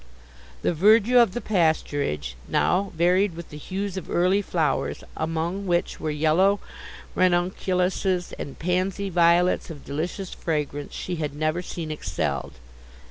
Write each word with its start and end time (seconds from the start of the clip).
The 0.63 0.73
verdure 0.73 1.21
of 1.21 1.33
the 1.35 1.41
pasturage, 1.41 2.33
now 2.47 2.91
varied 2.95 3.35
with 3.35 3.49
the 3.51 3.57
hues 3.57 3.97
of 3.97 4.09
early 4.09 4.41
flowers, 4.41 5.03
among 5.15 5.67
which 5.67 5.99
were 5.99 6.09
yellow 6.09 6.59
ranunculuses 7.15 8.33
and 8.39 8.57
pansey 8.57 9.11
violets 9.11 9.69
of 9.69 9.85
delicious 9.85 10.33
fragrance, 10.33 10.93
she 10.95 11.17
had 11.17 11.35
never 11.35 11.61
seen 11.61 11.91
excelled. 11.91 12.53